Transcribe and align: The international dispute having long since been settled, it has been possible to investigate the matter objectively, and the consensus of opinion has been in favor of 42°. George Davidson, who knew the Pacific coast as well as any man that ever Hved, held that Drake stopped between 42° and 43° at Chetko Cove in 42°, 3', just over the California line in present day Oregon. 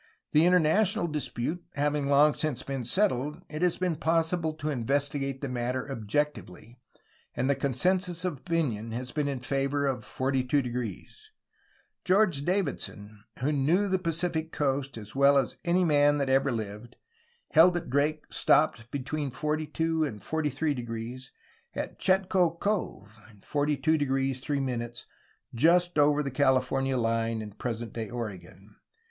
The 0.31 0.47
international 0.47 1.05
dispute 1.05 1.63
having 1.75 2.07
long 2.07 2.33
since 2.33 2.63
been 2.63 2.85
settled, 2.85 3.39
it 3.49 3.61
has 3.61 3.77
been 3.77 3.97
possible 3.97 4.53
to 4.55 4.71
investigate 4.71 5.41
the 5.41 5.47
matter 5.47 5.87
objectively, 5.91 6.75
and 7.35 7.47
the 7.47 7.53
consensus 7.53 8.25
of 8.25 8.39
opinion 8.39 8.93
has 8.93 9.11
been 9.11 9.27
in 9.27 9.41
favor 9.41 9.85
of 9.85 9.99
42°. 10.03 11.05
George 12.03 12.43
Davidson, 12.45 13.23
who 13.41 13.51
knew 13.51 13.87
the 13.87 13.99
Pacific 13.99 14.51
coast 14.51 14.97
as 14.97 15.15
well 15.15 15.37
as 15.37 15.57
any 15.63 15.85
man 15.85 16.17
that 16.17 16.29
ever 16.29 16.51
Hved, 16.51 16.93
held 17.51 17.75
that 17.75 17.91
Drake 17.91 18.25
stopped 18.33 18.89
between 18.89 19.29
42° 19.29 20.07
and 20.07 20.19
43° 20.19 21.29
at 21.75 21.99
Chetko 21.99 22.57
Cove 22.59 23.19
in 23.29 23.41
42°, 23.41 24.37
3', 24.41 24.91
just 25.53 25.99
over 25.99 26.23
the 26.23 26.31
California 26.31 26.97
line 26.97 27.43
in 27.43 27.51
present 27.51 27.93
day 27.93 28.09
Oregon. 28.09 28.77